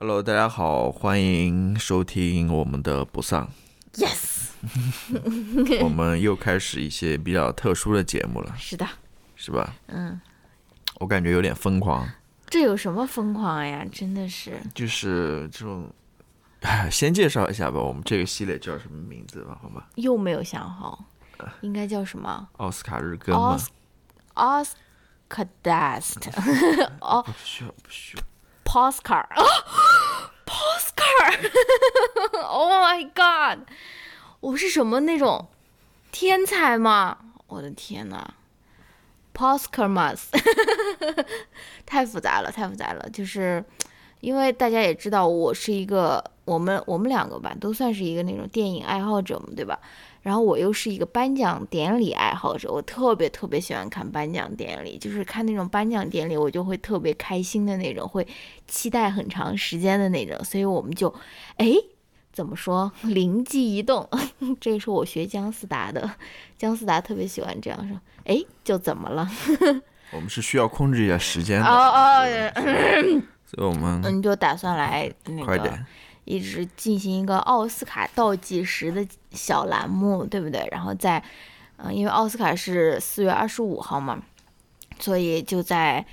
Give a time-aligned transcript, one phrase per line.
[0.00, 3.50] Hello，大家好，欢迎收听我们的不丧。
[3.94, 4.50] Yes，
[5.82, 8.86] 我们又开始一些比较特殊的节目了，是的，
[9.34, 9.74] 是吧？
[9.88, 10.20] 嗯，
[11.00, 12.08] 我感觉有点疯狂，
[12.46, 13.84] 这有什么疯狂呀？
[13.90, 15.92] 真的是，就是这种。
[16.60, 19.58] 哎，先介绍一下吧，我们这个系列叫什么名字吧？
[19.60, 21.06] 好吧，又没有想好，
[21.62, 23.58] 应该叫什么奥斯卡日更吗
[24.36, 24.70] ？？Os
[25.28, 26.30] Oscardast，
[27.00, 28.22] 哦不需要，不需要。
[28.64, 29.42] ，Postcard，啊
[32.50, 33.66] Oh my God，
[34.40, 35.48] 我是什么那种
[36.12, 37.18] 天才吗？
[37.46, 38.34] 我的天呐
[39.32, 40.30] p o s c a r m a s
[41.86, 43.64] 太复杂了，太复杂了，就是
[44.20, 49.78] 因为大家也知道，我是一个我们我们两个吧，都算是一个那种电影爱好者嘛，对吧？
[50.22, 58.26] 然后我又是一个颁奖典礼爱好者，我特别特别喜欢看颁奖典礼，就是看那种颁奖典礼，我就会特别开心的那种，会
[58.66, 61.12] 期待很长时间的那种，所以我们就，
[61.56, 61.72] 哎，
[62.32, 64.08] 怎么说，灵机一动，
[64.60, 66.10] 这个是我学姜思达的，
[66.56, 69.28] 姜思达特别喜欢这样说，哎，就怎么了？
[70.12, 75.86] 我们是需要控制一下时间哦的，哦，所以我们嗯，就打算来那个快点。
[76.28, 80.68] 一直进行一个奥斯卡倒计时的小栏目，对不对？
[80.70, 81.22] 然后在，
[81.76, 84.22] 嗯、因为奥斯卡是四月二十五号嘛，
[85.00, 86.04] 所以就在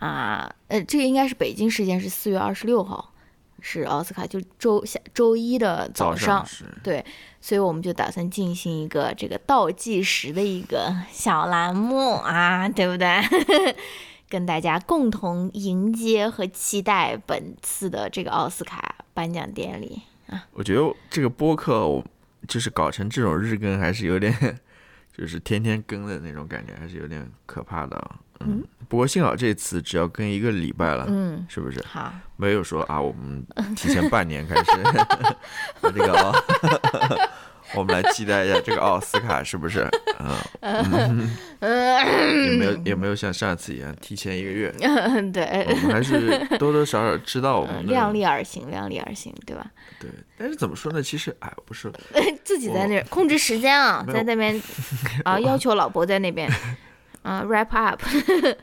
[0.00, 3.12] 啊，呃，这个应该是北京时间是四月二十六号，
[3.60, 7.04] 是奥斯卡，就周下周一的早上，是对，
[7.40, 13.08] 所以我们就打算进行一个这个倒计时的一个小栏目啊，对不对？
[14.28, 20.00] 跟大家共同迎接和期待本次的这个奥斯卡颁奖典礼。
[20.52, 22.02] 我觉得这个播客，我
[22.48, 24.34] 就是搞成这种日更，还是有点，
[25.14, 28.16] 就是天天更的那种感觉，还是有点可怕的啊。
[28.40, 31.84] 嗯，不过幸好这次只要更一个礼拜了，嗯，是不是？
[31.84, 33.44] 好，没有说啊，我们
[33.76, 34.70] 提前半年开始。
[35.82, 36.32] 把这个啊，
[37.76, 39.88] 我们来期待一下这个奥斯卡 是不是？
[40.60, 41.30] 嗯，
[42.46, 44.70] 有没有有没有像上次一样提前一个月？
[45.32, 49.66] 对，我们还是多多少少知道我们量力而行，量力而行，对吧？
[50.00, 51.02] 对，但是怎么说呢？
[51.02, 51.92] 其实哎，不是，
[52.44, 54.60] 自己在那儿控制时间啊，在那边
[55.24, 56.50] 啊，要求老婆在那边
[57.22, 58.02] 啊 wrap up，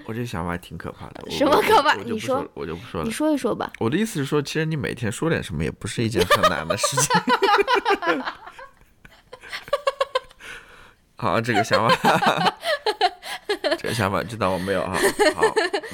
[0.06, 1.24] 我这想法还挺可怕的。
[1.26, 3.12] 我什么可怕你说我就不说了你。
[3.12, 3.72] 说一说吧。
[3.80, 7.22] 我的意思是说，其实你每天说点什么也不是一件很难的事情。
[11.18, 12.54] 好，这个想法，
[13.78, 14.94] 这个想法知道我没有哈。
[15.36, 15.44] 好，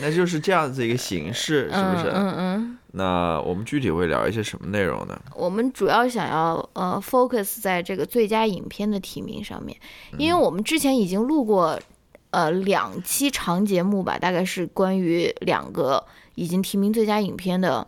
[0.02, 2.12] 那就是这样子一个形式，是不是？
[2.14, 2.78] 嗯嗯。
[2.96, 5.20] 那我们具体会聊一些什么内容呢？
[5.34, 9.76] 我们主要想要呃 focus 在这个最佳影片的提名上面，
[10.20, 11.80] 因为我们之前已经录过
[12.30, 16.06] 呃两期长节目吧，大概是关于两个
[16.36, 17.88] 已经提名最佳影片的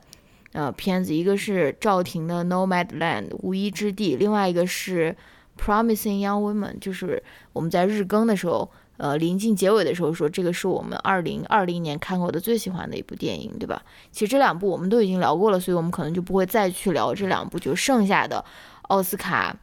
[0.54, 5.12] 呃片子，一个是赵婷的《Nomadland》无依之地，另外一个是
[5.58, 7.22] 《Promising Young Women》，就是
[7.54, 8.70] 我们在日更的时候。
[8.98, 13.84] 呃，临近结尾的时候说，这个是我们二零二零年看过的最喜欢的一部电影，对吧？
[14.10, 18.42] 其实这两部我们都已经聊过了，所以我们可能就不会再去聊这两部，就剩下的
[18.84, 19.54] 奥斯卡，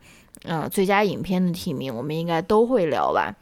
[0.42, 3.34] 呃，最佳影片的提名，我们应该都会聊吧。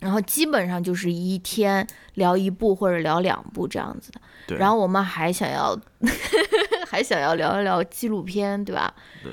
[0.00, 1.86] 然后基本上就是一天
[2.16, 4.20] 聊一部或者聊两部这样子的。
[4.46, 5.74] 对，然后我们还想要，
[6.86, 8.94] 还想要聊一聊纪录片，对吧？
[9.22, 9.32] 对。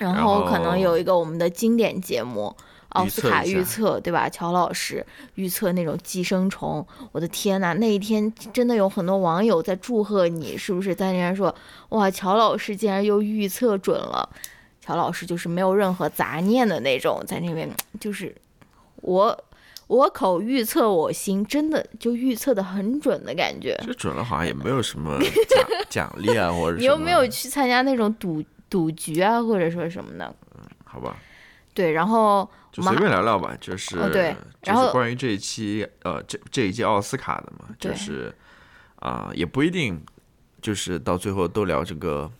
[0.00, 2.54] 然然后可能有一个我们的经典节目。
[2.94, 4.28] 奥斯卡预测，对吧？
[4.28, 5.06] 乔老师
[5.36, 10.92] 预测那种寄生虫，我的天呐，那一天真的有很多网友在祝贺你，是不是？
[10.92, 11.54] 在那边说，
[11.90, 14.28] 哇，乔老师竟然又预测准了。
[14.80, 18.34] 乔老师就是没有任何杂念的那种，在那边就是
[19.02, 19.44] 我
[19.86, 23.80] 我口预测我心，真的就预测的很准的感觉。
[23.86, 25.16] 这准了，好像也没有什么
[25.48, 30.34] 奖奖励啊，或者你又没有去参加那种赌赌局啊，或者说什么的？
[30.54, 31.16] 嗯好吧，
[31.74, 38.34] 对，然后就随便聊聊吧，就是、哦对就然后是关于这一期呃这这一届奥斯卡的嘛，就是
[38.96, 40.02] 啊、也不一定
[40.60, 42.30] 就是到最后都聊这个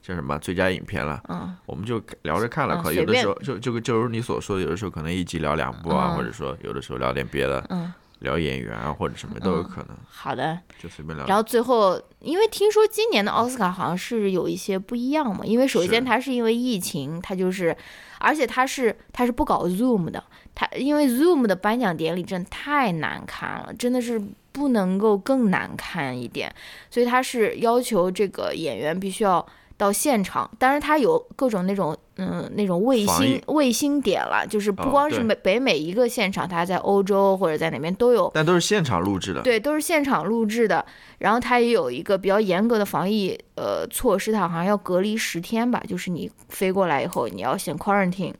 [0.00, 10.58] 叫什么最佳影片了，嗯，我们就聊着看了，可有的时候就就就如你所说的，有的时候可能一集聊两部啊，嗯或者说有的时候聊点别的，嗯，聊演员啊或者什么都有可能，好的。
[10.82, 11.26] 就随便聊。
[11.26, 17.76] 然后最后，因为听说今年的奥斯卡好像是有一些不一样嘛，因为首先是它是因为疫情，它就是，
[18.18, 20.22] 而且它是它是不搞 Zoom 的，
[20.54, 24.20] 它因为 Zoom 的颁奖典礼真的太难看了，真的是
[24.52, 26.52] 不能够更难看一点，
[26.90, 29.46] 所以它是要求这个演员必须要
[29.76, 38.30] 到现场，当然它有各种那种嗯那种卫星卫星点了，就是不光是美北美一个现场，它在欧洲或者在哪边都有。
[38.34, 39.42] 但都是现场录制的。
[39.42, 40.84] 对，都是现场录制的，
[41.18, 48.32] 然后他也有一个比较严格的防疫呃措施，它好像要隔离十天吧，就是你飞过来以后，你要先 quarantine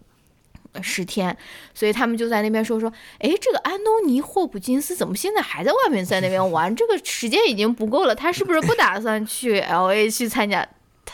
[0.72, 1.36] 呃十天，
[1.74, 6.74] 所以他们就在那边说说，哎，这个安东尼霍普金斯怎么现在还在外面在那边玩？
[6.74, 10.66] 这个时间已经不够了，他是不是不打算去 L A 去参加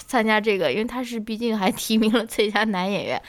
[0.06, 0.70] 参加这个？
[0.72, 3.22] 因为他是毕竟还提名了最佳男演员，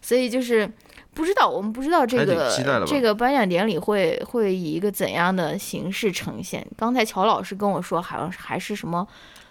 [0.00, 0.70] 所以就是。
[1.12, 2.48] 不知道，我们不知道这个
[2.86, 6.64] 这个颁奖典礼会会以一个怎样的形式呈现。
[6.76, 9.04] 刚才乔老师跟我说，好像还是什么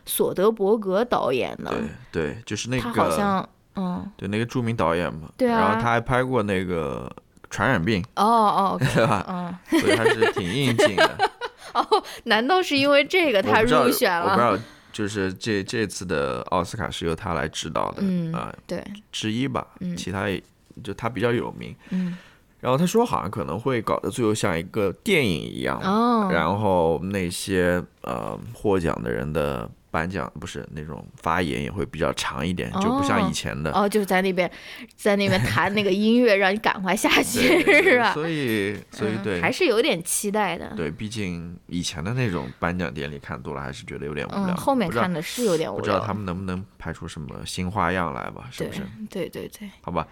[0.06, 1.70] 索德伯格导演的，
[2.14, 5.30] 对对，就是那他好个像嗯，对那个著名导演嘛。
[5.36, 7.14] 对啊然后他还拍过那个
[7.50, 8.24] 传染病，哦
[8.80, 9.26] 哦，对吧？
[9.28, 11.30] 嗯，所以他是挺应景的。
[11.76, 11.86] 哦
[12.24, 14.24] 难道是因为这个他入选了？
[14.24, 14.58] 我不知道，
[14.92, 19.66] 就是这这次的奥斯卡是由他来指导的，嗯啊、对，之一吧。
[19.80, 20.42] 嗯其他也
[20.84, 21.76] 就他比较有名。
[21.90, 22.18] 嗯，
[22.60, 33.72] 然后他说好像可能会搞得最后像一个电影一样，哦，然后那些呃获奖的人的颁奖不是那种发言也会比较长一点，就不像以前的。
[33.72, 34.50] 哦，就是在那边
[34.96, 38.14] 在那边弹那个音乐，让你赶快下去， 是吧？
[38.14, 40.74] 所以所以嗯对、还是有点期待的。
[40.76, 44.50] 对，毕竟以前的那种颁奖典礼看多了，还是觉得有点无聊。
[44.50, 45.80] 嗯，后面看的是有点无聊。
[45.80, 48.48] 不知道他们能不能拍出什么新花样来吧？
[48.52, 48.82] 是不是？
[49.10, 50.08] 对对对，好吧，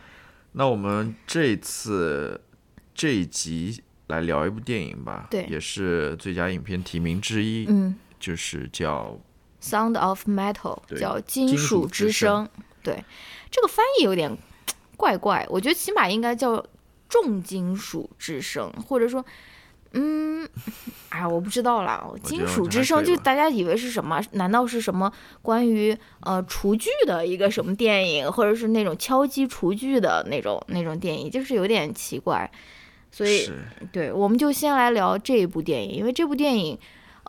[0.54, 2.42] 那我们这次
[2.96, 9.06] 这一集来聊一部电影吧，对也是最佳影片提名之一，嗯，就是叫
[9.62, 12.46] 《Sound of Metal》叫《金金属之声》，
[12.84, 13.04] 对，
[13.50, 14.38] 这个翻译有点
[14.96, 16.66] 怪怪，我觉得起码应该叫
[17.10, 19.24] 重金属之声，或者说。
[19.94, 20.48] 嗯，
[21.10, 22.06] 哎，我不知道啦。
[22.22, 24.22] 金属之声，就大家以为是什么？
[24.34, 25.12] 难道是什么
[25.42, 31.32] 关于呃厨具的一个什么电影，或者是那种敲击厨具的那种那种电影？
[31.32, 32.52] 就是有点奇怪。
[33.10, 33.50] 所以
[33.94, 36.78] 对，我们就先来聊这一部电影，因为这部电影，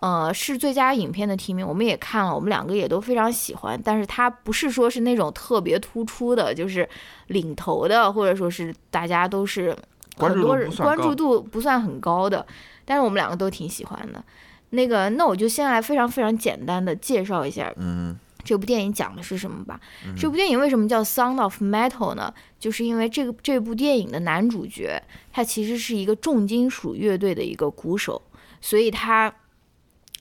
[0.00, 3.81] 呃，是最佳影片的提名，我们也看了，我们两个也都非常喜欢。
[3.83, 6.89] 但是它不是说是那种特别突出的，就是
[7.29, 9.77] 领头的，或者说是大家都是
[10.17, 12.47] 关注度很多人关注度不算很高的，
[12.85, 14.23] 但是我们两个都挺喜欢的。
[14.71, 19.81] 那个，那我就先来非常非常简单的介绍一下，嗯，这部电影讲的是什么吧。
[20.17, 22.33] 这部电影为什么叫《Sound of Metal》呢？
[22.61, 25.03] 就是因为这个这部电影的男主角
[25.33, 28.21] 他其实是一个重金属乐队的一个鼓手，
[28.61, 29.33] 所以他，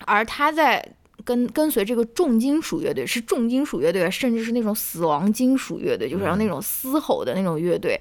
[0.05, 0.83] 而他在
[1.25, 7.99] 跟跟随这个重金属乐队，是重金属乐队，甚至是那种死亡金属乐队，就是像那种嘶吼的那种乐队，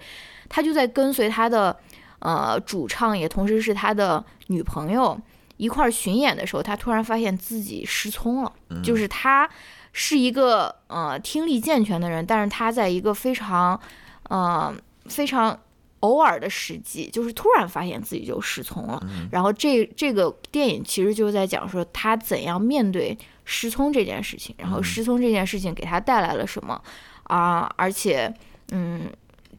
[0.49, 1.77] 他就在跟随他的
[2.21, 5.19] 呃主唱，也同时是他的女朋友
[5.57, 8.53] 一块儿巡演的时候，他突然发现自己失聪了，
[8.83, 9.49] 就是他
[9.93, 13.81] 是一个呃听力健全的人，但是他在一个非常
[14.29, 14.73] 呃
[15.07, 15.59] 非常
[16.07, 19.01] 偶尔的时机，就是突然发现自己就失聪了。
[19.31, 26.81] 然后这这个电影其实就是在讲说他怎样面对失聪这件事情，然后失聪这件事情给他带来了什么
[27.25, 28.33] 啊、而且
[28.71, 29.11] 嗯，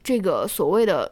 [0.04, 1.12] 这个所谓的。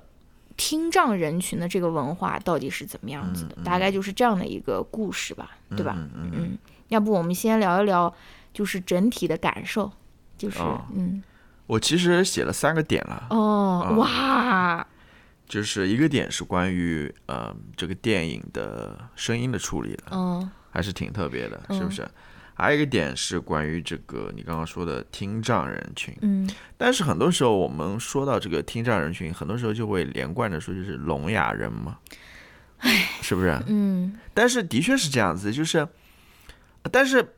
[0.57, 3.57] 听障人群的这个文化到底是怎么样子的？
[3.65, 5.91] 大概就是这样的一个故事吧，对吧？
[5.97, 8.15] 嗯嗯嗯，要不我们先聊一聊，
[8.53, 9.91] 就是整体的感受，
[10.37, 11.21] 就是、哦嗯，
[11.67, 14.87] 我其实写了三个点了，哦，哇，
[15.47, 22.07] 就是一个点是关于呃这个电影的声音的处理的，嗯还是挺特别的，是不是？
[22.53, 31.99] 还有一个点是关于这个你刚刚说的听障人群，嗯但是很多时候我们说到这个听障人群，很多时候就会连贯着说就是聋哑人嘛，
[33.21, 33.61] 是不是？
[33.67, 35.87] 嗯但是的确是这样子，就是，
[36.91, 37.35] 但是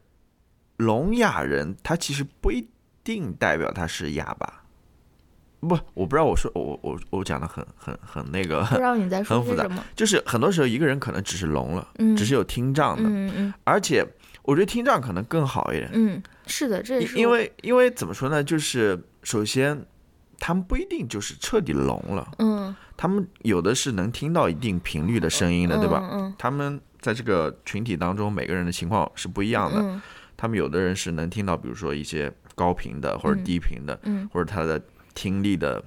[0.78, 2.68] 聋哑人他其实不一
[3.04, 4.64] 定代表他是哑巴。
[5.60, 14.06] 不，我不知道我说我我我讲的很很很那个，不知道你在说很复杂就是很多时候一个人可能只是聋了，嗯只是有听障的，嗯嗯而且
[14.44, 19.84] 我觉得听障可能更好一点，嗯，是的，这也是因为因为怎么说呢，就是首先
[20.40, 26.08] 他们不一定就是彻底聋了，嗯他们有的是能听到一定频率的声音的，对吧？
[26.12, 29.80] 嗯他们在这个群体当中，每个人的情况是不一样的。
[29.82, 30.02] 嗯
[30.40, 34.80] 他们有的人是能听到，比如说一些高频的或者低频的，嗯或者他的
[35.18, 35.84] 听力的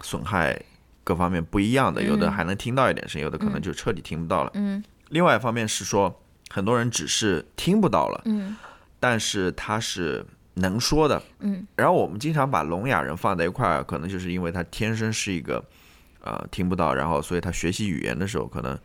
[0.00, 0.56] 损害
[1.02, 4.52] 各方面不一样的，有的嗯还能听到一点声，有的可能就彻底听不到了。
[4.54, 8.56] 嗯另外一方面是说，很多人只是听不到了，嗯
[9.00, 11.20] 但是他是能说的。
[11.40, 15.62] 嗯然后我们经常把聋哑人放在一块儿，可能就是因为他天生是一个
[16.20, 18.78] 呃听不到，然后所以他学习语言的时候可能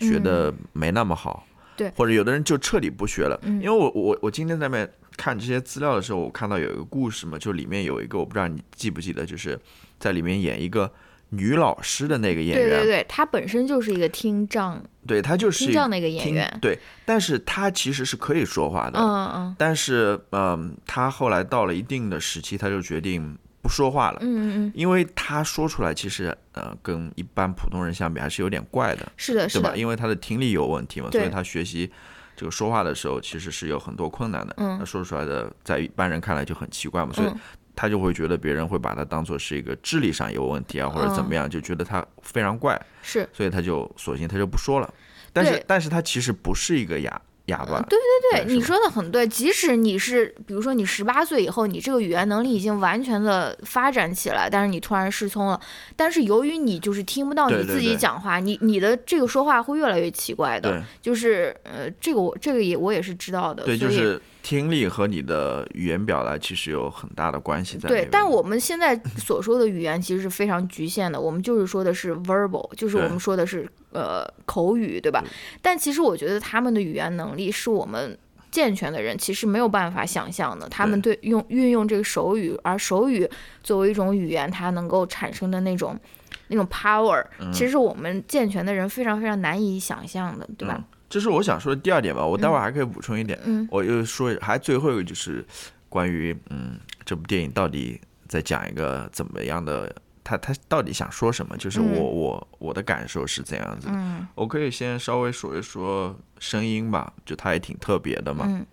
[0.00, 1.44] 学的没那么好。
[1.76, 9.58] 对或者有的人就彻底不学了，嗯因为我我我今天在那边看这些资料的时候，我看到有一个故事嘛，就里面有一个我不知道你记不记得，就是
[9.98, 10.92] 在里面演一个
[11.30, 29.72] 女老师的那个演员，对对对，她本身就是一个听障，对她就是听障的一个演员，对，但是她其实是可以说话的，嗯嗯，但是嗯，她后来到了一定的时期，她就决定不说话了，嗯嗯嗯，因为她说出来其实呃跟一般普通人相比还是有点怪的，是的，是对吧？
[29.74, 31.90] 因为她的听力有问题嘛，所以对她学习。
[32.36, 34.76] 这个说话的时候其实是有很多困难的，嗯。
[34.78, 37.40] 那说出来的在一般人看来就很奇怪嘛，所以嗯。
[37.78, 43.28] 他就会觉得别人会把他当做是一个智力上有问题啊，或者怎么样，就觉得他非常怪，是。
[43.34, 44.94] 所以他就索性他就不说了。
[45.30, 47.98] 但是但是他其实不是一个哑哑巴，对
[48.32, 49.26] 对对，你说的很对。
[49.26, 55.60] 即使你是，比如说你十八岁以后，你这个语言能力已经完全的发展起来，但是你突然失聪了，
[55.94, 60.82] 但是由于你就是听不到你自己对对对讲话，你你的这个说话会越来越奇怪的。
[61.00, 63.64] 就是呃，这个我这个也我也是知道的。
[63.64, 75.24] 对，就所以是听力和你的语言表达其实有很大的关系在对但我们现在所说的语言其实是非常局限的，我们就是说的是 verbal， 就是我们说的是呃口语，对吧？
[75.60, 78.16] 但其实我觉得他们的语言能力是我们
[78.52, 81.18] 健全的人其实没有办法想象的，他们对。
[81.22, 83.28] 用运用这个手语，而手语
[83.64, 85.98] 作为一种语言，它能够产生的那种
[86.46, 87.20] 那种 power，、
[87.52, 90.76] 其实是我们健全的人非常非常难以想象的，对吧？
[90.78, 90.84] 嗯
[91.16, 92.22] 这是我想说的第二点吧。
[92.22, 95.42] 我待会儿还可以补充一点，嗯我又说还最后一个就是
[95.88, 99.90] 关于嗯这部电影到底在讲一个怎么样的。
[100.22, 101.56] 他他到底想说什么？
[101.56, 103.92] 就是我、嗯我我的感受是怎样子的。
[103.94, 108.66] 嗯我可以先稍微说一说声音吧，就他也挺特别的嘛，嗯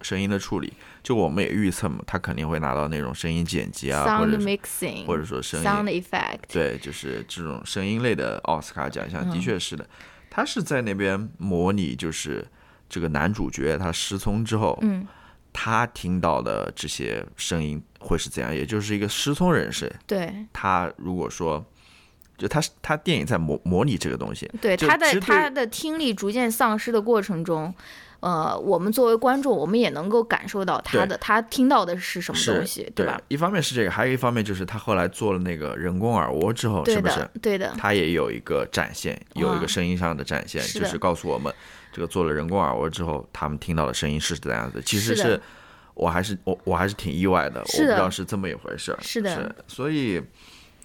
[0.00, 0.72] 声音的处理，
[1.02, 9.84] 就我们也预测嘛，他肯定会拿到那种声音剪辑啊，或，sound 者 mixing，或者说声音 sound effect，对，就是这种声音类的奥斯卡奖项，的嗯确是的。
[10.34, 12.42] 他是在那边模拟，就是
[12.88, 15.06] 这个男主角他失聪之后，嗯，
[15.52, 18.54] 他听到的这些声音会是怎样？
[18.54, 21.62] 也就是一个失聪人士，对他如果说，
[22.42, 27.72] 就他他电影在模模拟这个东西，对，他的其实对他的听力逐渐丧失的过程中，
[28.18, 33.20] 呃，我们作为观众，我们也能够感受到他的他听到的是什么东西，对吧？？
[33.28, 41.54] 一方面是这个，还有一方面就是他后来做了那个人工耳蜗之后，是不是，对的，他也有一个展现，有一个声音上的展现，就是告诉我们，
[41.92, 44.82] 这个做了人工耳蜗之后，他们听到的声音是怎样子。
[44.84, 45.40] 其实是，
[45.94, 48.98] 我还是我我还是挺意外的，我不知道是这么一回事儿。
[49.00, 50.20] 是的所以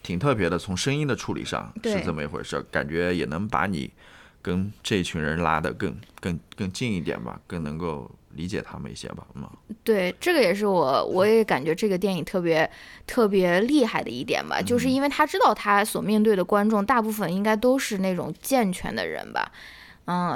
[0.04, 3.92] 挺特别的，从声音的处理上是这么一回事儿，感觉也能把你
[4.42, 9.50] 跟这群人拉得更更更近一点吧，更能够理解他们一些吧，嗯。
[9.84, 12.70] 对，这个也是我我也感觉这个电影特别
[13.06, 19.52] 特别厉害的一点吧，嗯就是因为他知道他所面对的观众大部分应该都是那种健全的人吧。
[19.52, 19.87] 嗯，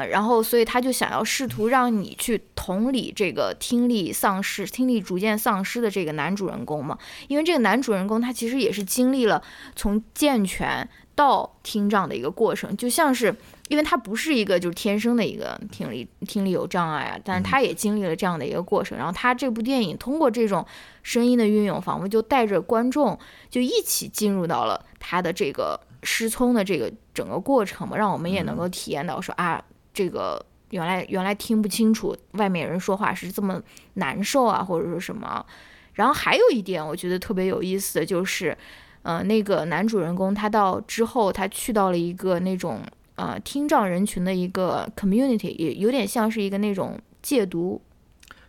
[0.09, 6.97] 然后所以他就想要试图让你去同理这个听力丧失、听力逐渐丧失的这个男主人公嘛，
[7.29, 9.41] 因为这个男主人公他其实也是经历了
[9.75, 13.33] 从健全到听障的一个过程，就像是
[13.69, 18.97] 因为他不是一个就是天生的一个听力听力有障碍啊，但是他也经历了这样的一个过程。
[18.97, 20.65] 然后他这部电影通过这种
[21.03, 23.17] 声音的运用，仿佛就带着观众
[23.49, 33.61] 就一起进入到了他的这个失聪的这个整个过程嘛，让我们也能够体验到说啊，这个原来原来听不清楚外面人说话是这么
[33.95, 35.45] 难受啊，或者说什么。
[35.93, 38.57] 然后还有一点我觉得特别有意思的就是，
[39.03, 42.79] 呃，那个男主人公他到之后他去到了一个那种
[43.15, 47.79] 呃听障人群的一个 community，也有点像是一个那种戒毒，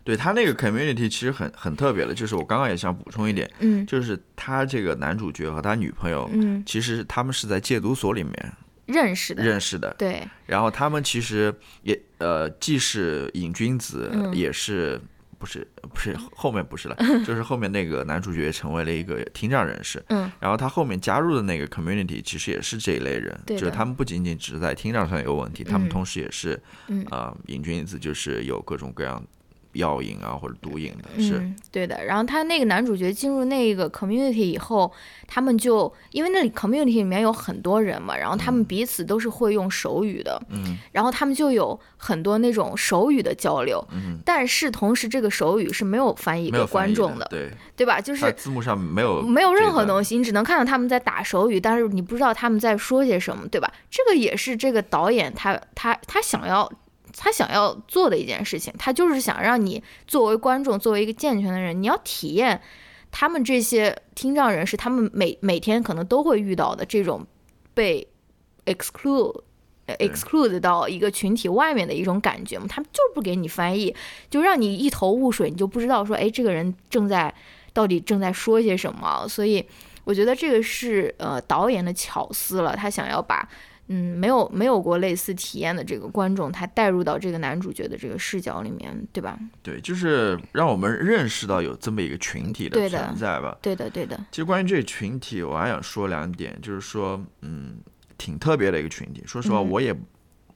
[0.03, 8.53] 对他那个 community 其实很很特别的，就是我刚刚也想补充一点，嗯就是他这个男主角和他女朋友，嗯，其实他们是在戒毒所里面
[8.85, 14.99] 认识的，认识的，对，然后他们其实也呃，既是瘾君子，嗯也是
[15.39, 16.95] 不是不是后面不是了，
[17.25, 29.21] 就是后面那个男主角成为了一个听障人士，嗯，然后他后面加入的那个 community 其实也是这一类人，就是他们不仅仅只是在听障上有问题，他们嗯同时也是嗯呃瘾君子，就是有各种各样
[29.73, 32.03] 药瘾啊或者毒瘾的，是嗯，对的。
[32.03, 34.91] 然后他那个男主角进入那个 community 以后，
[35.27, 48.01] 他们就因为那里 community 里面有很多人嘛，然后他们彼此都是会用手语的，嗯，然后他们就有很多那种手语的交流，嗯，但是同时这个手语是没有翻译给观众的，对，对吧？
[48.01, 49.83] 就是字幕上没有没有任何。
[49.83, 53.69] 东西，你只能看到他们在打手语，但是你不知道他们在说些什么，对吧？
[53.91, 56.71] 这个也是这个导演他他他想要
[57.15, 62.59] 他想要做的一件事情，他就是想让你作为观众，作为一个健全的人，你要体验
[63.11, 67.25] 他们这些听障人士，他们每每天可能都会遇到的这种
[67.73, 68.07] 被
[68.65, 69.41] exclude
[69.85, 73.93] 呃 exclude 到一个群体外面的一种感觉嘛，他们就是不给你翻译，
[74.29, 77.33] 就让你一头雾水，你就不知道说，哎，这个人正在
[77.73, 79.27] 到底正在说些什么。
[79.27, 79.63] 所以
[80.05, 83.47] 我觉得这个是呃导演的巧思了，他想要把
[83.93, 89.37] 嗯没有没有过类似体验的这个观众，他带入到这个男主角的这个视角里面，对吧？
[89.61, 93.55] 对，就是让我们认识到有这么一个群体的存在吧。
[93.61, 97.77] 对的，对的，其实关于这个群体，我还想说两点，就是说，嗯，
[98.17, 99.23] 挺特别的一个群体。
[99.25, 99.95] 说实话，嗯我也，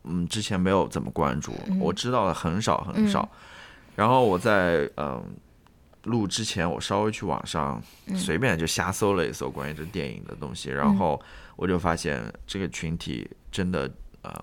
[0.06, 3.30] 嗯，之前没有怎么关注，嗯我知道的很少很少。
[3.96, 5.24] 然后我在嗯
[6.08, 11.22] 录之前，我稍微去网上嗯随便就瞎搜了一搜关于这电影的东西，然后
[11.56, 13.90] 我就发现这个群体真的，
[14.22, 14.34] 呃，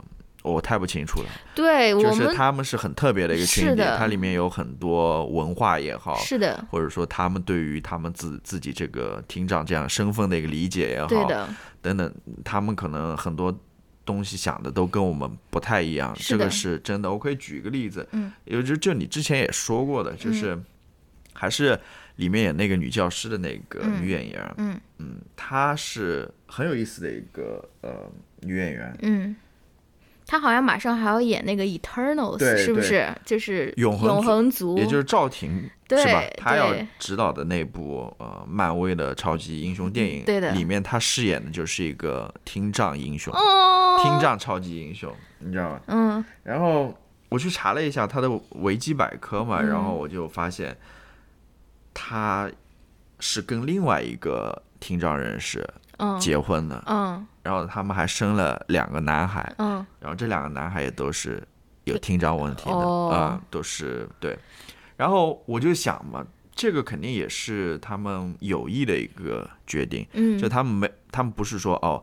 [0.42, 1.28] 我太不清楚了。
[1.54, 11.48] 对就是他们是很特别的一个群体，它里面有很多文化也好，是的，或者说他们对于他们自自己这个厅长这样身份的一个理解也好，对的，
[11.80, 13.56] 等等，他们可能很多
[14.04, 17.10] 东西想的都跟我们不太一样，这个是真的。
[17.10, 20.60] 我可以举一个例子，嗯，也就就你之前也说过的，就是、
[21.34, 21.78] 还是
[22.16, 24.80] 里面演那个女教师的那个女演员，嗯。
[24.98, 28.10] 嗯，她是很有意思的一个呃
[28.40, 29.36] 女演员，嗯。
[30.26, 33.06] 她好像马上还要演那个 Eternals，是不是？
[33.26, 36.22] 就是永恒永恒族，也就是赵婷对是吧？
[36.38, 36.86] 她要对。
[36.98, 40.52] 指导的那部呃漫威的超级英雄电影，对的。
[40.52, 45.80] 里面她饰演的就是一个听障英雄，哦，听障超级英雄，你知道吗？
[45.88, 46.24] 嗯。
[46.42, 46.96] 然后
[47.28, 49.68] 我去查了一下他的维基百科嘛，嗯。
[49.68, 50.74] 然后我就发现
[51.94, 52.50] 他
[53.20, 56.18] 是跟另外一个听障人士嗯。
[56.20, 57.26] 结婚的，嗯。
[57.42, 59.86] 然后他们还生了两个男孩，嗯。
[60.00, 61.42] 然后这两个男孩也都是
[61.84, 64.36] 有听障问题的，啊、哦都是对。
[64.96, 66.24] 然后我就想嘛，
[66.54, 72.02] 这个肯定也是他们有意的一个决定，嗯，就他们没，他们不是说哦，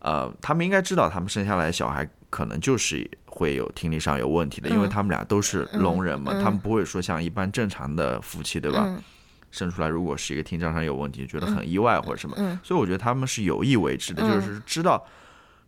[0.00, 6.42] 呃，他们应该知道他们生下来的小孩可能就是会有听力上有问题的，因为嗯他们俩都是聋人嘛，嗯。
[6.42, 8.84] 他们不会说像一般正常的夫妻，对吧？
[8.86, 9.02] 嗯
[9.56, 15.02] 生出来如果是一个听障上有问题，觉得很意外或者什么，嗯所以我觉得他们是有意为之的，嗯就是知道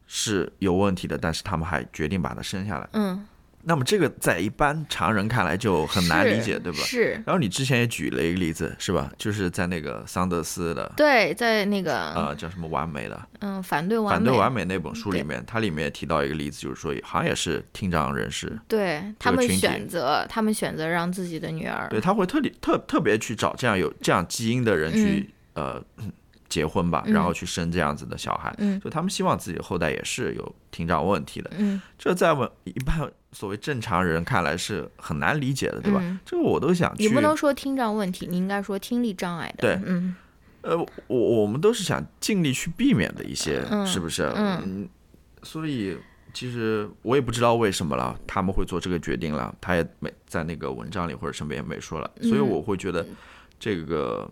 [0.06, 2.88] 是有问题的，但是他们还决定把它生下来。
[2.92, 3.26] 嗯，
[3.68, 6.78] 那么这个在一般常人看来就很难理解，对吧？
[6.78, 9.12] 是，然后你之前也举了一个例子，是吧？
[9.18, 25.78] 就是在那个桑德斯的对，在那个呃叫什么完美的嗯反对完美，反对完美那本书里面，它里面也提到一个例子，就是说好像也是听障人士，对他们选择，他们选择让自己的女儿，对他会特地特特别去找这样有这样基因的人去、呃
[26.48, 32.98] 结婚吧，嗯然后去生这样子的小孩，嗯就他们希望自己的后代也是有听障问题的，嗯这在我们一般
[33.38, 36.00] 所谓正常人看来是很难理解的，对吧？
[36.02, 40.16] 嗯这个我都想去，你不能说听障问题，你应该说听力障碍的，对嗯
[40.62, 44.24] 呃，我我们都是想尽力去避免的一些，嗯是不是？
[44.34, 44.88] 嗯
[45.44, 45.96] 所以
[46.34, 53.06] 其实我也不知道为什么了，他们会做这个决定了，他也没在那个文章里或者什么也没说了，所以嗯我会觉得
[53.60, 54.28] 这个。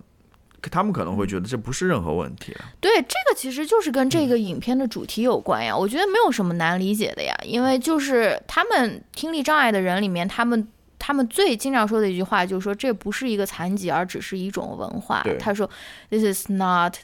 [0.62, 5.76] 他们可能会觉得这不是任何问题了，对，这个其实就是跟这个影片的主题有关呀。
[5.76, 10.66] 我觉得没有什么难理解的呀，因为就是他们听力障碍的人里面，他们
[10.98, 15.24] 他们最经常说的一句话就是说，这不是一个残疾，而只是一种文化。
[15.38, 15.70] 他说
[16.10, 16.96] ，This is not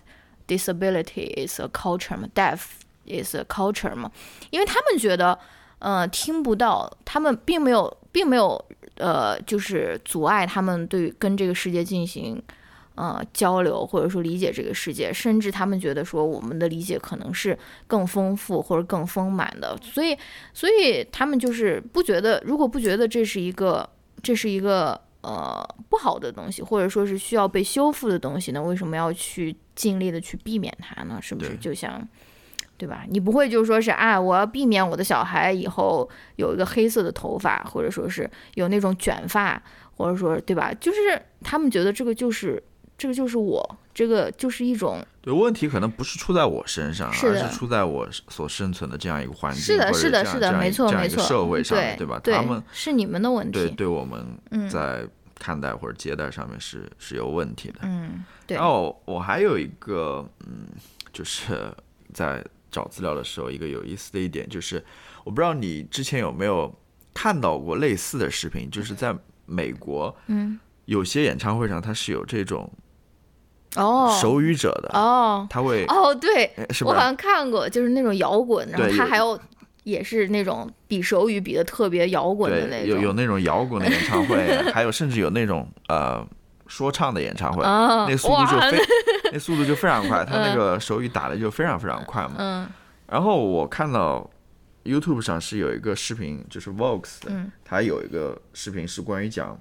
[0.49, 2.63] disability, it's a culture 嘛，deaf
[3.07, 4.11] is a culture 嘛，
[4.51, 5.39] 因为他们觉得，
[5.79, 8.65] 呃，听不到，他们并没有，并没有，
[8.97, 12.43] 呃，就是阻碍他们对跟这个世界进行。
[12.95, 20.17] 呃，交流或者说理解这个世界，甚至他们觉得说我们的理解可能是更丰富或者更丰满的，所以，
[20.53, 23.89] 所以他们就是不觉得，如果不觉得这是一个，
[24.23, 31.19] 这是一个呃不好的东西，或者说是需要被修复的东西呢，为什么要去尽力的去避免它呢？
[31.23, 32.07] 是不是就像？
[32.79, 33.05] 对吧？
[33.09, 39.63] 你不会就说是啊，我要避免我的小孩以后有一个黑色的头发，或者说是有那种卷发，
[39.97, 40.75] 或者说对吧？
[40.81, 42.61] 就是他们觉得这个就是
[43.03, 52.21] 这个就是我，这个就是一种对问题可能不是出在我身上，是而是出在我所生存的这样一个环境，是的，是的，是的，这样这样没错，这样一个没错，社会上面，对吧？
[52.23, 57.81] 对他们是你们的问题，对对我们嗯在看待或者接待上面是是有问题的。
[57.83, 60.69] 嗯，对然，后我还有一个，嗯，
[61.13, 61.75] 就是
[62.15, 64.81] 在找资料的时候，一个有意思的一点就是，
[65.25, 66.73] 我不知道你之前有没有
[67.13, 69.13] 看到过类似的视频，就是在
[69.45, 72.71] 美国，嗯，有些演唱会上它是有这种
[73.77, 76.85] 哦，手语者的，哦，他会，哦，对，哎是？
[76.85, 79.39] 我好像看过，就是那种摇滚，然后他还有
[79.85, 86.25] 也是那种比手语比的特别摇滚的那，种，有有那种摇滚的演唱会，还有甚至有那种呃
[86.67, 88.79] 说唱的演唱会，啊，那速度就，非
[89.33, 92.35] 那速度就非常快， 他那个手语打的就非常非常快嘛。
[92.39, 92.69] 嗯。
[93.09, 94.29] 然后我看到
[94.85, 97.51] YouTube 上是有一个视频，就是 Vox 的，嗯。
[97.65, 99.59] 它有一个视频是关于讲，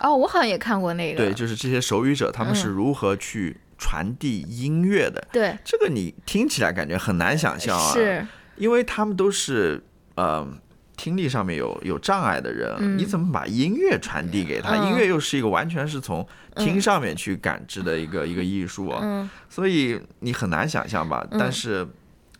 [0.00, 1.18] 哦，我好像也看过那个。
[1.18, 5.26] 对，就是这些手语者他们是嗯如何去传递音乐的。
[5.32, 9.82] 对这个你听起来感觉很难想象啊，是，因为他们都是
[10.14, 10.46] 呃
[10.96, 14.74] 听力上面有有障碍的人，你怎么把音乐传递给他？
[14.76, 21.26] 嗯音乐又是一个完全是从听上面去感知的一个、一个艺术啊，嗯所以你很难想象吧？
[21.32, 21.86] 但是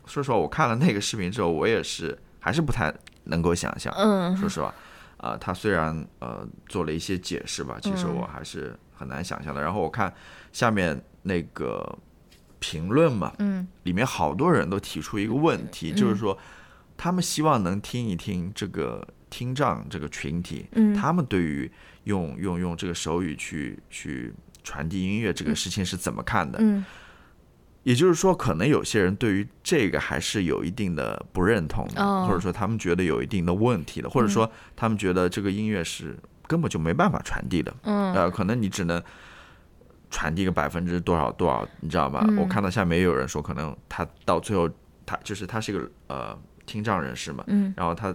[0.06, 2.92] 说实话，我看了那个视频之后，我也是还是不太
[3.24, 3.92] 能够想象。
[3.96, 4.74] 嗯说实话，
[5.18, 8.14] 啊、他虽然呃做了一些解释吧，其实嗯。
[8.16, 9.60] 我还是很难想象的。
[9.62, 10.12] 然后我看
[10.52, 11.98] 下面那个
[12.58, 13.66] 评论嘛，嗯。
[13.84, 16.36] 里面好多人都提出一个问题，就是说
[16.96, 20.94] 他们希望能听一听这个听障这个群体，嗯。
[20.94, 21.70] 他们对于
[22.04, 26.58] 用用用这个手语去去传递音乐这个事情是怎么看的。
[26.60, 26.84] 嗯
[27.86, 36.18] 也就是说，可能有些人对于这个还是有一定的不认同的，哦或者说他们觉得有一定的问题的，或者说他们觉得这个音乐是
[36.48, 37.72] 根本就没办法传递的。
[37.84, 39.00] 嗯呃，可能你只能
[40.10, 42.24] 传递个百分之多少多少，你知道吗？
[42.26, 44.68] 嗯我看到下面也有人说，可能他到最后，
[45.06, 48.12] 他就是他是一个呃听障人士嘛，嗯然后他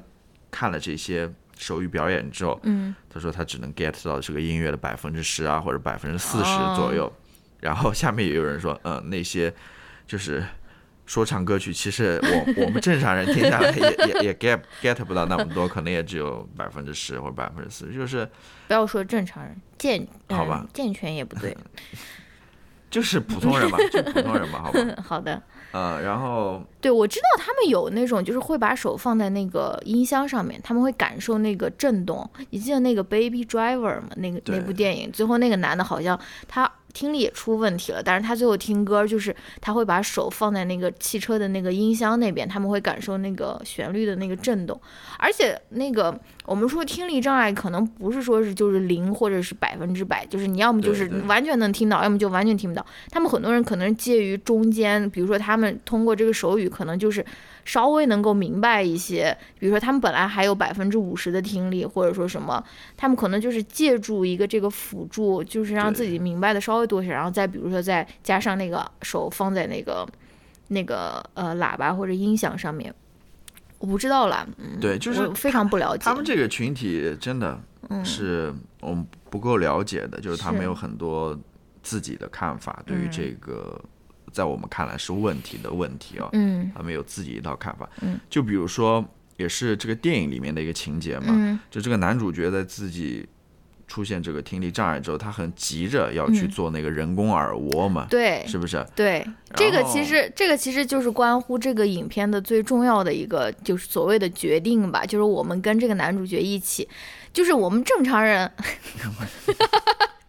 [0.51, 7.10] 看了这些手语表演之后，嗯他说他只能 get 到这个音乐的百分之十啊，或者百分之四十哦左右。
[7.62, 9.54] 然后下面也有人说，嗯，那些
[10.06, 10.43] 就是
[11.06, 18.30] 说唱歌曲，其实我我们正常人听下来也也也 get get 不到那么多，可能也只有百分之十或者百分之四十，就是
[18.67, 21.56] 不要说正常人，健好吧嗯健全也不对。
[22.89, 24.80] 就是普通人嘛，就普通人嘛，好吧。
[25.02, 32.30] 好的，呃，然后对我知道他们有那种就是会把手放在那个音箱上面，他们会感受那个震动。
[32.50, 34.10] 你记得那个 Baby Driver 吗？
[34.17, 36.19] 那个那部电影，最后那个男的好像
[36.50, 44.80] 他听力也出问题了，但是他最后听歌就是他会把手放在那个汽车的那个音箱那边，他们会感受那个旋律的那个震动。
[45.17, 52.86] 而且那个我们说听力障碍可能不是说是就是零或者是百分之百，就是你要么就是完全能听到，要么就完全听不到。
[53.10, 57.25] 他们很多人可能介于中间，比如说他们通过这个手语，可能就是
[57.65, 62.63] 稍微能够明白一些，比如说他们本来还有百分之五十的听力，或者说什么，
[62.97, 70.08] 他们可能就是借助一个这个辅助，就是让自己明白的稍微多些，然后再比如说再加上那个手放在那个
[70.69, 72.93] 那个呃喇叭或者音响上面。
[73.80, 76.04] 我不知道啦，嗯，对，就是非常不了解。
[76.04, 77.60] 他们这个群体真的
[78.04, 81.36] 是我们不够了解的，就是他们有很多
[81.82, 83.82] 自己的看法，对于嗯这个
[84.32, 87.89] 在我们看来是问题的问题啊，嗯他们有自己一套看法。
[88.02, 89.04] 嗯，就比如说，
[89.38, 93.28] 也是这个电影里面的一个情节嘛，嗯就这个男主角在自己
[93.88, 98.86] 出现这个听力障碍之后，他很急着要去嗯做那个人工耳蜗嘛，对是不是？
[98.96, 106.88] 对，这个其实这个其实就是关乎这个影片的最重要的一个，就是所谓的决定吧，就是我们跟这个男主角一起，
[107.34, 108.50] 就是我们正常人。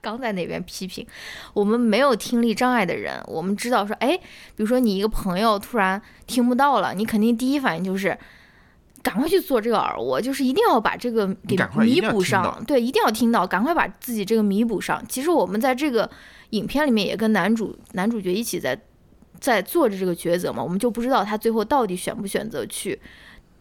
[0.03, 1.07] 刚在那边批评
[1.55, 8.19] 我们没有听力障碍的人，我们知道说，哎，比如说你一个朋友突然听不到了，你肯定第一反应就是
[9.01, 15.01] 赶快去做这个耳蜗，就是一定要把这个给弥补上，对，一定要听到，赶快把自己这个弥补上。
[15.09, 16.11] 其实我们在这个
[16.51, 18.77] 影片里面也跟男主男主角一起在
[19.38, 23.01] 在做着这个抉择嘛，我们就不知道他最后到底选不选择去，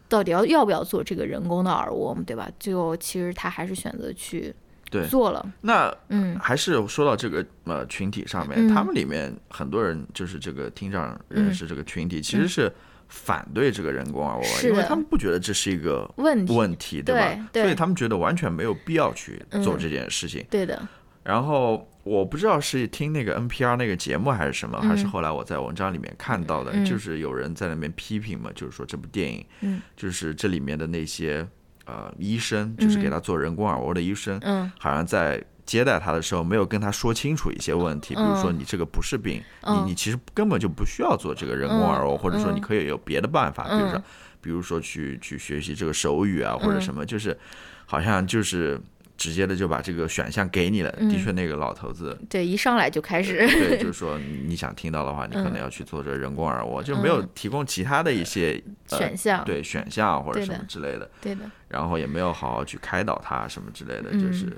[0.09, 2.49] 到底要要不要做这个人工的耳蜗嘛，对吧？
[2.59, 4.53] 最后其实他还是选择去
[4.91, 5.07] 对。
[5.07, 6.37] 做了，那嗯。
[6.39, 8.69] 还是说到这个呃群体上面，嗯。
[8.69, 12.73] 他们里面很多人就是这个听障人士这个群体，其实嗯是
[13.07, 17.05] 反对这个人工耳蜗，因为他们不觉得这是一个问题，问题，吧？
[17.13, 17.63] 对对。
[17.63, 19.79] 所以他们觉得完全没有必要去做嗯。
[19.79, 20.45] 这件事情。
[20.49, 20.87] 对的，
[21.23, 24.89] 然后我不知道是听那个 NPR 那个节目还是什么，嗯。
[24.89, 26.85] 还是后来我在文章里面看到的，嗯。
[26.85, 29.81] 就是有人在那边批评嘛，就是说这部电影，嗯。
[29.97, 31.45] 就是这里面的那些
[31.85, 34.71] 呃医生，就是给他做人工耳蜗的医生，嗯。
[34.79, 39.77] 好像在接待他的时候没有跟他说清楚一些问题，比如说嗯你这个不是病，嗯。
[39.85, 42.17] 你你其实根本就不需要做这个人工耳蜗，嗯。
[42.17, 44.03] 或者说你可以有别的办法，比如说嗯
[44.41, 46.81] 比如说去去学习这个手语啊，或者嗯。
[46.81, 47.37] 什么，就是
[47.85, 48.79] 好像就是
[49.21, 50.91] 直接的就把这个选项给你了。
[50.93, 52.17] 的嗯确，那个老头子。
[52.27, 64.57] 对，一上来就开始，对， 就是说你你想听到的话，你可能要去做这人工耳蜗，就没有嗯提供其他的一些、呃选项，对选项或者什么之类的，对的，然后也没有好好去开导他什么之类的，嗯就是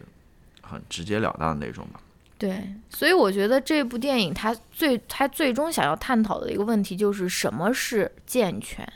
[0.62, 2.00] 很直截了当的那种吧。
[2.38, 8.88] 对，所以我觉得这部电影它最它最终想要探讨的一个问题就是什么是健全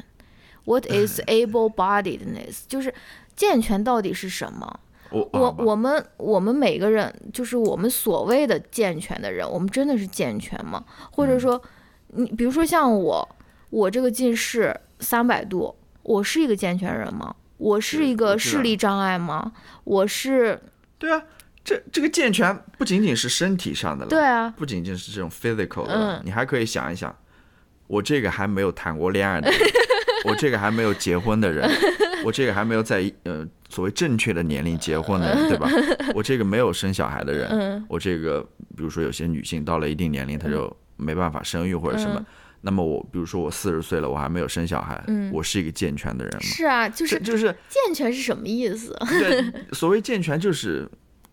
[0.65, 2.63] ，What is able-bodiedness？
[2.67, 2.93] 就是
[3.35, 4.79] 健全到底是什么？
[5.11, 10.83] 我我我们我们每个人，就是我们所谓的健全的人，我们真的是健全吗？
[11.11, 11.61] 或者说，
[12.07, 13.27] 你比如说像我，
[13.69, 17.35] 我这个近视三百度，我是一个健全人吗？
[17.57, 19.51] 我是一个视力障碍吗？
[19.83, 20.61] 我是
[20.99, 21.23] 对啊，
[21.63, 27.15] 这这个健全不仅仅是身体上的了，对啊，不仅仅是这种 physical 的，嗯你还可以想一想，
[27.87, 29.59] 我这个还没有谈过恋爱的人，
[30.29, 31.67] 我这个还没有结婚的人，
[32.23, 33.43] 我这个还没有在呃
[33.77, 35.69] 所谓正确的年龄结婚的人，对吧？
[36.15, 38.41] 我这个没有生小孩的人，嗯我这个
[38.75, 42.15] 比如说有些女性到了一定年龄，她就没办法生育或者什么。
[42.19, 42.25] 嗯
[42.61, 46.41] 那么我比如说我四十岁了，我还没有生小孩，嗯我是一个健全的人吗？
[46.41, 48.97] 是啊，就是就是健全是什么意思？
[49.07, 50.89] 对， 所谓健全就是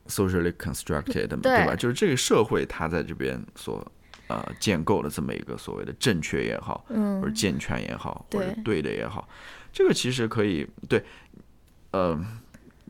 [0.06, 1.74] socially constructed 嘛，对对吧？
[1.74, 3.84] 就是这个社会它在这边所
[4.28, 9.26] 呃建构的这么一个所谓的正确也好，嗯或者健全也好，或者对对的也好，
[9.72, 11.02] 这个其实可以对，
[11.94, 12.18] 呃，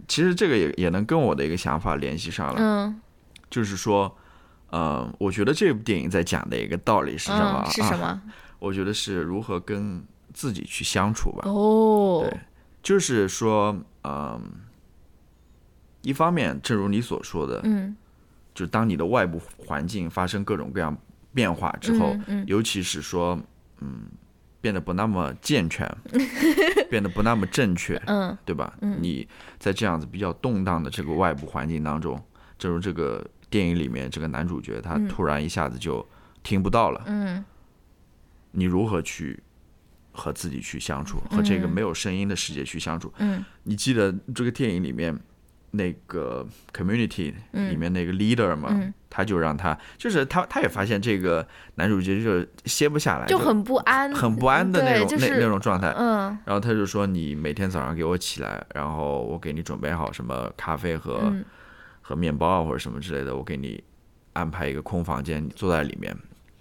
[0.09, 3.01] 其实这个也也能跟我的一个想法联系上了，嗯
[3.51, 4.17] 就是说。
[4.71, 7.63] 呃，我觉得这部电影在讲的一个道理是什么？
[7.65, 8.21] 嗯，是什啊？
[8.27, 8.33] 么？
[8.59, 11.43] 我觉得是如何跟自己去相处吧。
[11.49, 12.41] 哦对，
[12.83, 14.43] 就是说，嗯，
[16.03, 17.95] 一方面，正如你所说的，嗯
[18.53, 20.97] 就当你的外部环境发生各种各样
[21.33, 23.39] 变化之后，嗯嗯尤其是说，
[23.79, 24.07] 嗯，
[24.65, 25.87] 变得不那么健全，
[26.89, 28.73] 变得不那么正确，嗯对吧？
[28.81, 32.19] 你在这样子比较动荡的这个外部环境当中，
[32.59, 36.07] 正如这个电影里面这个男主角，他突然一下子就
[36.43, 37.45] 听不到了，嗯
[38.53, 39.39] 你如何去
[40.13, 43.13] 和自己去相处，和这个没有声音的世界去相处？
[43.19, 45.15] 嗯你记得这个电影里面
[45.73, 48.71] 那个 community 里面那个 leader 吗？
[48.73, 51.47] 嗯他就让他，就是他，他也发现这个
[51.77, 55.95] 男主角就歇不下来，就很不安，很不安的那种、就是那那种状态。
[55.97, 61.45] 嗯然后他就说：“你每天早上给我起来，然后我给你准备好什么咖啡和、嗯
[62.03, 63.83] 和面包啊，或者什么之类的，我给你
[64.33, 66.13] 安排一个空房间，你坐在里面，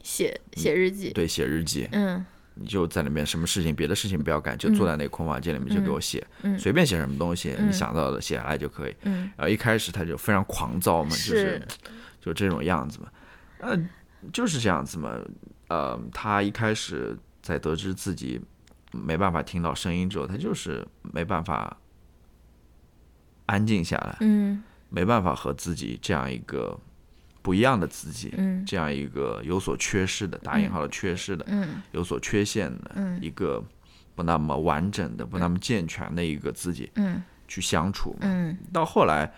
[0.04, 1.89] 写写日记，对，写日记。
[1.92, 2.24] 嗯
[2.56, 8.96] 你就在里面，什么事情别的事情不要干，就坐在那个空房间里面就给我写，嗯随便写什么东西，你想到的写下来就可以。
[9.06, 11.68] 嗯然后一开始他就非常狂躁嘛，就是是
[12.23, 13.12] 就这种样子嘛，
[13.59, 13.77] 呃，
[14.31, 15.19] 就是这样子嘛。
[15.67, 18.39] 呃，他一开始在得知自己
[18.93, 21.75] 没办法听到声音之后，他就是没办法
[23.47, 26.79] 安静下来，嗯没办法和自己这样一个
[27.41, 33.62] 不一样的自己，嗯这样一个有所缺失的（打引号的缺失的）嗯有所缺陷的嗯一个
[34.15, 38.19] 不那么完整的、不那么健全的一个自己嗯去相处嘛。
[38.21, 39.33] 嗯到后来，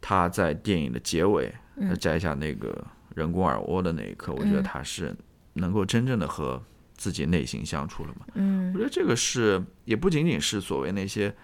[0.00, 1.52] 他在电影的结尾，
[2.00, 2.84] 摘下那个
[3.14, 5.14] 人工耳蜗的那一刻，我觉得他是
[5.54, 6.62] 能够真正的和
[6.94, 8.26] 自己内心相处了嘛。
[8.34, 11.34] 嗯我觉得这个是也不仅仅是所谓那些，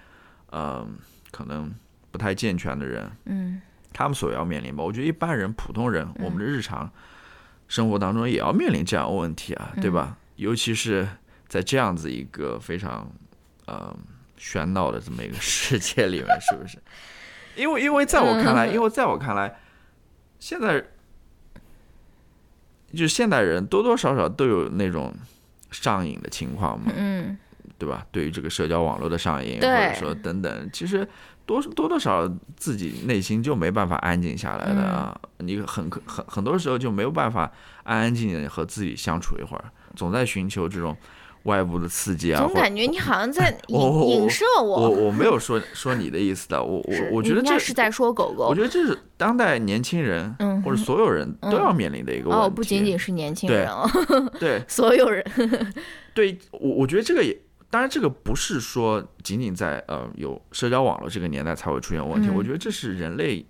[0.51, 0.87] 呃，
[1.31, 1.75] 可能
[2.11, 3.61] 不太健全的人，嗯
[3.93, 4.85] 他们所要面临吧。
[4.85, 6.91] 我觉得一般人、普通人，我们的日常
[7.67, 10.19] 生活当中也要面临这样的问题啊，对吧？
[10.37, 11.09] 尤其是
[11.49, 13.11] 在这样子一个非常
[13.65, 13.97] 呃
[14.39, 16.79] 喧闹的这么一个世界里面，是不是？
[17.57, 19.59] 因为因为在我看来，因为在我看来，
[20.39, 20.85] 现在
[22.93, 25.13] 就是现代人多多少少都有那种
[25.71, 27.37] 上瘾的情况嘛，嗯
[27.79, 28.07] 对吧？
[28.11, 31.07] 对于这个社交网络的上瘾，或者说等等，其实
[31.45, 35.21] 多多多少少自己内心就没办法安静下来的啊。
[35.39, 39.65] 你很很很多时候就没有办法安安静静地和自己相处一会儿，
[39.95, 40.97] 总在寻求这种
[41.47, 42.43] 外部的刺激啊。
[42.43, 43.79] 总感觉你好像在 影
[44.09, 52.45] 影射我我我没有说说你的意思的，我我我觉得这是在说狗狗我觉得这是当代年轻人嗯或者所有人都要面临的一个问题。
[52.45, 53.89] 哦，不仅仅是年轻对人哦，
[54.39, 55.25] 对 所有人，
[56.13, 57.37] 对，我我觉得这个也，
[57.71, 63.45] 当然这个不是说仅仅在呃有社交网络这个年代才会出现问题，嗯我觉得这是人类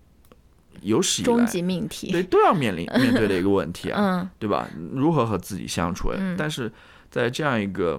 [0.83, 2.13] 有史以来终来极命题。
[2.13, 4.69] 对都要面临面对的一个问题啊， 嗯对吧？
[4.93, 6.11] 如何和自己相处？
[6.37, 6.71] 但是
[7.17, 7.99] 在这样一个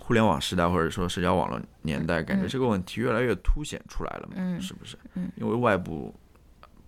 [0.00, 4.96] 互联网时代或者说社交网络年代，感觉这个问题越来越凸显出来了嘛，嗯是不是？
[5.14, 6.14] 嗯因为外部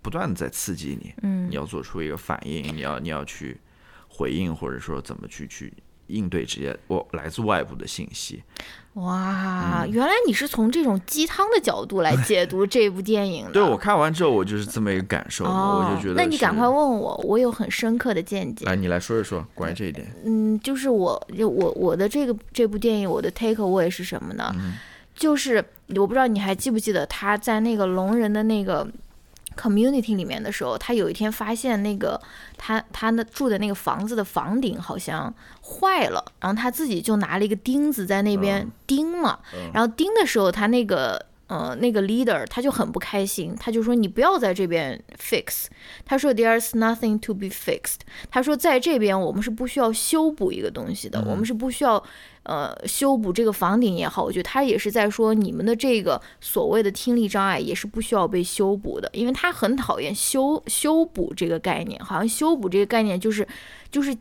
[0.01, 3.61] 不断的在刺激你，嗯你要做出一个反应，你要你要去
[4.09, 5.71] 回应，或者说怎么去去
[6.07, 8.43] 应对这些我来自外部的信息。
[8.95, 13.53] 哇，嗯原来你是从这种鸡汤的角度来 解读这部电影的。
[13.53, 16.15] 对我看完之后，我就是这么一个感受我就觉得。
[16.15, 16.67] 那你赶快。
[16.69, 18.65] 问我，我有很深刻的见解。
[18.67, 20.07] 来，你来说一说关于这一点。
[20.25, 24.53] 嗯，就是我就我我的这个这部电影，我的 take away 是什么呢？
[24.57, 24.75] 嗯
[25.13, 25.63] 就是
[25.97, 28.87] 我不知道你还记不记得他在那个聋人的那个
[29.57, 32.21] community 里面的时候，他有一天发现那个
[32.57, 35.33] 他他那住的那个房子的房顶好像
[35.63, 41.30] 坏了，然后他自己就拿了一个钉子在那边嗯钉嘛，嗯然后钉的时候他那个。
[41.51, 45.65] 呃，那个 leader 他就很不开心，他就说你不要在这边 fix，
[46.05, 47.97] 他说 there's nothing to be fixed，
[48.31, 52.01] 他说在这边我们是不需要修补一个东西的，我们是不需要
[52.45, 63.45] 呃修补这个房顶也好，我觉得他也是在说你们的这个所谓的听力障碍也是不需要被修补的，因为他很讨厌修修补这个概念，好像修补这个概念就是
[63.91, 64.17] 就是。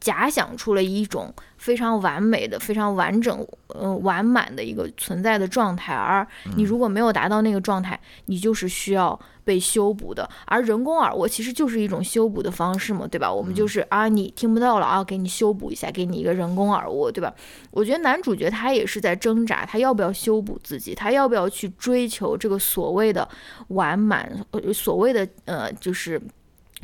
[0.00, 1.32] 假想出了一种
[1.64, 3.34] 非常完美的、非常完整、
[3.68, 6.26] 呃完满的一个存在的状态，而
[6.58, 10.28] 你如果没有达到那个状态，你就是需要被修补的。
[10.44, 13.32] 而人工耳蜗其实就是一种修补的方式嘛，对吧？
[13.32, 17.32] 我们就是啊，你听不到了啊，给你修补一下，给你一个人工耳蜗，对吧？
[17.70, 23.26] 我觉得男主角他也是在挣扎，他要不要修补自己，他要不要去追求这个所谓的
[23.68, 26.20] 完满，呃，所谓的呃，就是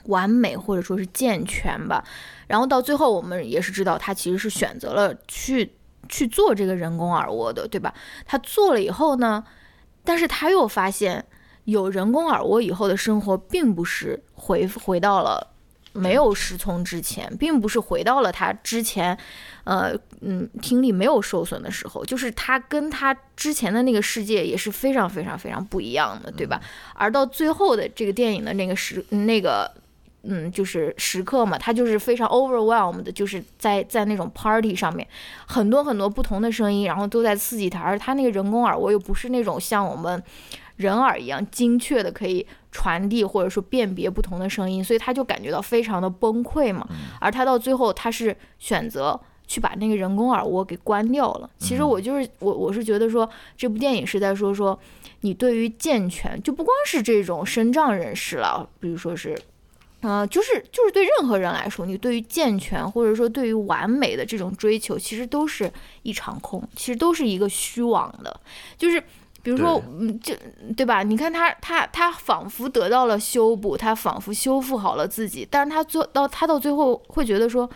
[0.06, 2.04] 完美或者说是健全吧。
[2.46, 5.72] 然后到最后，我们也是知道他其实是选择了去
[6.08, 7.94] 去做这个人工耳蜗的，对吧？
[8.26, 9.44] 他做了以后呢，
[10.02, 11.24] 但是他又发现
[11.66, 15.46] 有人工耳蜗以后的生活并不是回回到了
[15.92, 19.16] 没有失聪之前，并不是回到了他之前，
[19.62, 26.60] 呃嗯听力没有受损的时候，就是他跟他之前的那个世界也是非常非常非常不一样的，对吧？
[26.94, 29.72] 而到最后的这个电影的那个时那个。
[30.22, 35.06] 嗯，就是时刻嘛，他就是非常 overwhelmed 的，就是在在那种 party 上面，
[35.46, 40.22] 很多很多不同的声音，然后都在刺激他，而他那个人工耳蜗又不是那种像我们
[40.76, 46.86] 人耳一样精确的可以传递或者说辨别不同的声音，所以他就感觉到非常的崩溃嘛。
[47.18, 51.48] 而他到最后，他是选择去把那个人工耳蜗给关掉了。
[51.58, 54.78] 其实我就是我，我是觉得说这部电影是在说说
[55.22, 59.34] 你对于健全，就不光是这种身障人士了，比如说是。
[60.02, 65.70] 呃，就是就是对任何人来说，你对于健全或者说对于完美的这种追求，其实都是
[66.02, 68.40] 一场空，其实都是一个虚妄的。
[68.78, 68.98] 就是
[69.42, 70.34] 比如说，嗯，就
[70.74, 71.02] 对吧？
[71.02, 77.68] 你看他他他仿佛得到了修补，他仿佛修复好了自己，但是他做到他到最后会觉得说，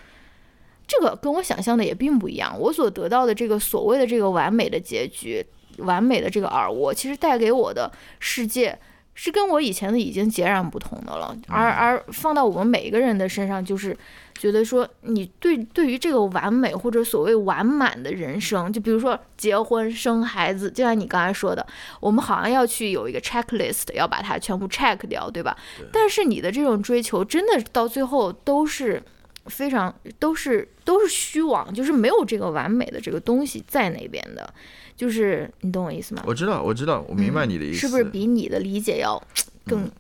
[0.87, 2.59] 这个跟我想象的也并不一样。
[2.59, 5.45] 我所得到的这个所谓的这个完美的结局，
[5.77, 8.79] 完美的这个耳蜗，其实带给我的世界。
[9.15, 13.97] 是跟我以前的已经截然不同的了，而而放到我们每一个人的身上，就是
[14.35, 21.65] 觉得说，你对对于这个完美或者所谓完满的人生，就比如说结婚生孩子，就像你刚才说的，
[22.01, 25.57] 我们好像要去有一个 checklist，要把它全部 check 掉，对吧？
[25.93, 29.01] 但是你的这种追求，真的到最后都是
[29.47, 34.53] 非常都是都是虚妄，就是没有这个完美的这个东西在那边的。
[34.97, 36.23] 就是你懂我意思吗？
[36.25, 37.81] 我知道，我知道，我明白你的意思。
[37.81, 39.21] 是不是比你的理解要
[39.67, 39.91] 更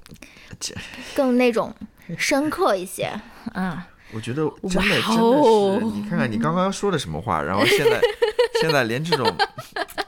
[1.15, 1.75] 更那种
[2.17, 3.11] 深刻一些
[3.53, 3.89] 啊？
[4.13, 8.01] 我觉得真的真的是，你看看你刚刚说的什么话，然后现在
[8.63, 9.27] 现在连这种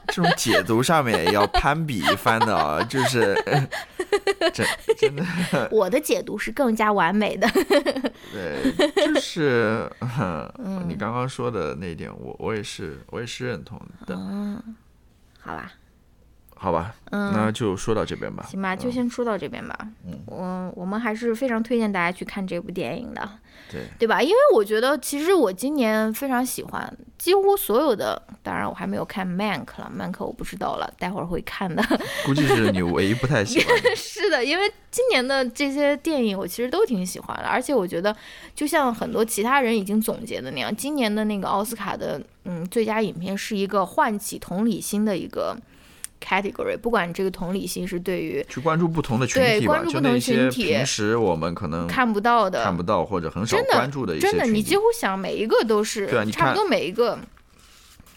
[0.07, 3.35] 这种解读上面也要攀比一番的啊，就是
[4.53, 4.65] 真
[4.97, 5.23] 真的。
[5.71, 7.47] 我的解读是更加完美的。
[8.31, 9.89] 对，就是
[10.87, 14.15] 你刚刚说的那一点，我我也是我也是认同的。
[14.15, 14.75] 嗯，
[15.39, 15.71] 好吧。
[16.59, 18.43] 好吧，嗯，那就说到这边吧。
[18.49, 19.77] 行吧，就先说到这边吧。
[20.05, 23.29] 嗯，我我们还是非常推荐大家去看这部电影的。
[23.69, 24.21] 对，对吧？
[24.21, 31.83] 因为我觉得，其实我今年非常喜欢几乎所有的，当然我还没有看《Mank》了，《Mank》我不知道了，待会儿会看的。
[32.25, 33.77] 估计是你唯一不太喜欢。
[33.95, 38.15] 是的，因为今年的这些电影我其实都挺喜欢的，而且我觉得，
[38.55, 45.55] 就像很多其他人已经总结的那样，今年的那个奥斯卡的嗯最佳影片是一个唤起同理心的一个。
[46.19, 57.17] category，不管这个同理心是对于去关注不同的群体吧，就那些平时我们可能看不到的、看不到或者很少关注的一些真的，你几乎想每一个都是，对啊，你差不多每一个。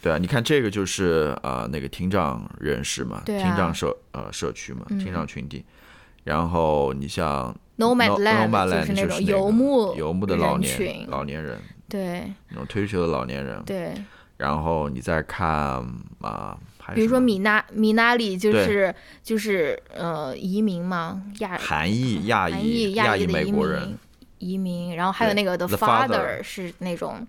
[0.03, 5.65] 对啊，你看这个就是呃那个听障人士嘛，听障社呃社区嘛，听障群体。
[6.25, 11.59] 然后你像 Nomadland 就是那种游牧游牧的老年老年人，
[11.89, 13.93] 对那种退休的老年人，对。
[14.37, 15.47] 然后你再看
[16.21, 16.57] 啊。
[16.95, 23.99] 比如说米纳米纳里就是就是呃移民嘛亚韩裔亚裔亚裔美国人
[24.39, 27.27] 移民，然后还有那个 The Father 是那种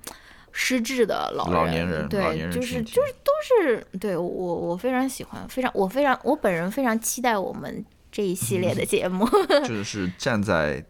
[0.51, 9.27] 失智的老老年人，对，就是就是都是对我我非常喜欢，非常我非常我本人非常期待我们这一系列的节目，
[9.67, 10.83] 就是站在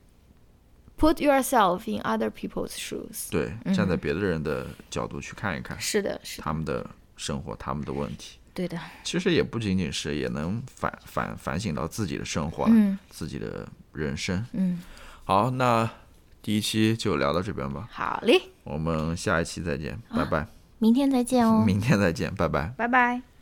[0.98, 8.38] Put yourself in other people's shoes，对，站在别的人的角度去看一看，是的，是他们的生活，他们的问题。
[8.54, 14.46] 对的，其实也不仅仅是，也能反反反省到自己的生活，嗯自己的人生。
[14.54, 14.80] 嗯，
[15.24, 15.90] 好，那
[16.42, 17.88] 第一期就聊到这边吧。
[17.92, 20.48] 好嘞，我们下一期再见，拜拜。
[20.80, 21.64] 明天再见哦。
[21.66, 22.74] 明天再见，拜拜。
[22.78, 23.31] 拜拜。